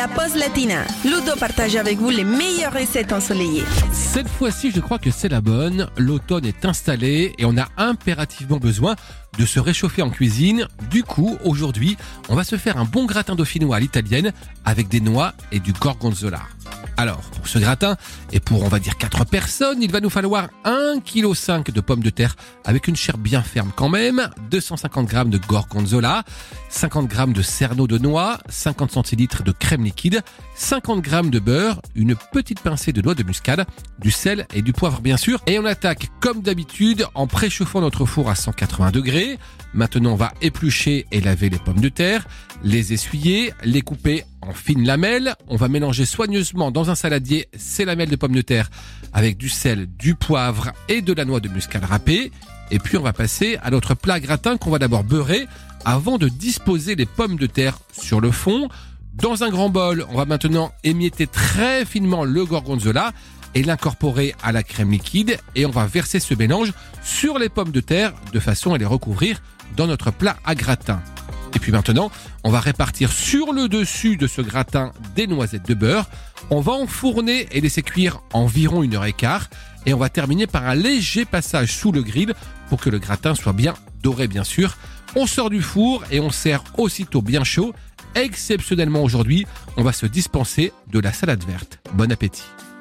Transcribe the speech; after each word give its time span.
La 0.00 0.08
pause 0.08 0.34
latina. 0.34 0.86
Ludo 1.04 1.36
partage 1.38 1.76
avec 1.76 1.98
vous 1.98 2.08
les 2.08 2.24
meilleures 2.24 2.72
recettes 2.72 3.12
ensoleillées. 3.12 3.64
Cette 3.92 4.30
fois-ci, 4.30 4.70
je 4.70 4.80
crois 4.80 4.98
que 4.98 5.10
c'est 5.10 5.28
la 5.28 5.42
bonne. 5.42 5.88
L'automne 5.98 6.46
est 6.46 6.64
installé 6.64 7.34
et 7.36 7.44
on 7.44 7.58
a 7.58 7.68
impérativement 7.76 8.56
besoin 8.56 8.96
de 9.38 9.44
se 9.44 9.60
réchauffer 9.60 10.00
en 10.00 10.08
cuisine. 10.08 10.66
Du 10.90 11.02
coup, 11.02 11.36
aujourd'hui, 11.44 11.98
on 12.30 12.34
va 12.34 12.44
se 12.44 12.56
faire 12.56 12.78
un 12.78 12.86
bon 12.86 13.04
gratin 13.04 13.34
dauphinois 13.34 13.76
à 13.76 13.80
l'italienne 13.80 14.32
avec 14.64 14.88
des 14.88 15.02
noix 15.02 15.34
et 15.52 15.60
du 15.60 15.74
gorgonzola. 15.74 16.40
Alors, 17.00 17.22
pour 17.22 17.48
ce 17.48 17.58
gratin, 17.58 17.96
et 18.30 18.40
pour 18.40 18.62
on 18.62 18.68
va 18.68 18.78
dire 18.78 18.98
4 18.98 19.24
personnes, 19.24 19.82
il 19.82 19.90
va 19.90 20.00
nous 20.00 20.10
falloir 20.10 20.48
1,5 20.66 21.62
kg 21.62 21.72
de 21.72 21.80
pommes 21.80 22.02
de 22.02 22.10
terre 22.10 22.36
avec 22.66 22.88
une 22.88 22.96
chair 22.96 23.16
bien 23.16 23.40
ferme 23.40 23.72
quand 23.74 23.88
même, 23.88 24.28
250 24.50 25.10
g 25.10 25.24
de 25.24 25.38
gorgonzola, 25.38 26.24
50 26.68 27.10
g 27.10 27.26
de 27.28 27.40
cerneau 27.40 27.86
de 27.86 27.96
noix, 27.96 28.38
50 28.50 28.90
centilitres 28.90 29.42
de 29.42 29.50
crème 29.50 29.82
liquide, 29.82 30.20
50 30.56 31.02
g 31.02 31.22
de 31.30 31.38
beurre, 31.38 31.80
une 31.94 32.14
petite 32.14 32.60
pincée 32.60 32.92
de 32.92 33.00
noix 33.00 33.14
de 33.14 33.22
muscade, 33.22 33.64
du 33.98 34.10
sel 34.10 34.46
et 34.52 34.60
du 34.60 34.74
poivre 34.74 35.00
bien 35.00 35.16
sûr. 35.16 35.40
Et 35.46 35.58
on 35.58 35.64
attaque 35.64 36.10
comme 36.20 36.42
d'habitude 36.42 37.06
en 37.14 37.26
préchauffant 37.26 37.80
notre 37.80 38.04
four 38.04 38.28
à 38.28 38.34
180 38.34 38.90
degrés. 38.90 39.38
Maintenant, 39.72 40.12
on 40.12 40.16
va 40.16 40.32
éplucher 40.42 41.06
et 41.12 41.22
laver 41.22 41.48
les 41.48 41.58
pommes 41.58 41.80
de 41.80 41.88
terre, 41.88 42.26
les 42.62 42.92
essuyer, 42.92 43.54
les 43.64 43.80
couper 43.80 44.24
en 44.42 44.52
fines 44.52 44.84
lamelles. 44.84 45.34
On 45.48 45.56
va 45.56 45.68
mélanger 45.68 46.06
soigneusement 46.06 46.70
dans 46.70 46.89
un 46.90 46.94
saladier 46.94 47.48
ces 47.56 47.84
lamelles 47.84 48.10
de 48.10 48.16
pommes 48.16 48.34
de 48.34 48.42
terre 48.42 48.70
avec 49.12 49.36
du 49.36 49.48
sel, 49.48 49.86
du 49.98 50.14
poivre 50.14 50.72
et 50.88 51.02
de 51.02 51.12
la 51.12 51.24
noix 51.24 51.40
de 51.40 51.48
muscade 51.48 51.84
râpée. 51.84 52.30
Et 52.70 52.78
puis 52.78 52.96
on 52.96 53.02
va 53.02 53.12
passer 53.12 53.58
à 53.62 53.70
notre 53.70 53.94
plat 53.94 54.20
gratin 54.20 54.56
qu'on 54.56 54.70
va 54.70 54.78
d'abord 54.78 55.04
beurrer 55.04 55.46
avant 55.84 56.18
de 56.18 56.28
disposer 56.28 56.94
les 56.94 57.06
pommes 57.06 57.36
de 57.36 57.46
terre 57.46 57.78
sur 57.92 58.20
le 58.20 58.30
fond. 58.30 58.68
Dans 59.14 59.42
un 59.42 59.50
grand 59.50 59.70
bol, 59.70 60.04
on 60.10 60.16
va 60.16 60.24
maintenant 60.24 60.72
émietter 60.84 61.26
très 61.26 61.84
finement 61.84 62.24
le 62.24 62.44
gorgonzola 62.44 63.12
et 63.54 63.62
l'incorporer 63.62 64.34
à 64.42 64.52
la 64.52 64.62
crème 64.62 64.92
liquide 64.92 65.38
et 65.56 65.66
on 65.66 65.70
va 65.70 65.86
verser 65.86 66.20
ce 66.20 66.34
mélange 66.34 66.72
sur 67.02 67.38
les 67.38 67.48
pommes 67.48 67.72
de 67.72 67.80
terre 67.80 68.12
de 68.32 68.40
façon 68.40 68.74
à 68.74 68.78
les 68.78 68.84
recouvrir 68.84 69.42
dans 69.76 69.86
notre 69.86 70.10
plat 70.12 70.36
à 70.44 70.54
gratin. 70.54 71.02
Et 71.54 71.58
puis 71.58 71.72
maintenant, 71.72 72.10
on 72.44 72.50
va 72.50 72.60
répartir 72.60 73.12
sur 73.12 73.52
le 73.52 73.68
dessus 73.68 74.16
de 74.16 74.26
ce 74.26 74.40
gratin 74.40 74.92
des 75.16 75.26
noisettes 75.26 75.66
de 75.66 75.74
beurre. 75.74 76.08
On 76.50 76.60
va 76.60 76.72
enfourner 76.72 77.48
et 77.52 77.60
laisser 77.60 77.82
cuire 77.82 78.20
environ 78.32 78.82
une 78.82 78.94
heure 78.94 79.04
et 79.04 79.12
quart. 79.12 79.48
Et 79.86 79.94
on 79.94 79.98
va 79.98 80.08
terminer 80.08 80.46
par 80.46 80.66
un 80.66 80.74
léger 80.74 81.24
passage 81.24 81.72
sous 81.72 81.92
le 81.92 82.02
grill 82.02 82.34
pour 82.68 82.80
que 82.80 82.90
le 82.90 82.98
gratin 82.98 83.34
soit 83.34 83.52
bien 83.52 83.74
doré, 84.02 84.28
bien 84.28 84.44
sûr. 84.44 84.76
On 85.16 85.26
sort 85.26 85.50
du 85.50 85.62
four 85.62 86.04
et 86.10 86.20
on 86.20 86.30
sert 86.30 86.62
aussitôt 86.78 87.22
bien 87.22 87.44
chaud. 87.44 87.74
Exceptionnellement 88.14 89.02
aujourd'hui, 89.02 89.46
on 89.76 89.82
va 89.82 89.92
se 89.92 90.06
dispenser 90.06 90.72
de 90.92 91.00
la 91.00 91.12
salade 91.12 91.44
verte. 91.44 91.78
Bon 91.94 92.10
appétit. 92.10 92.44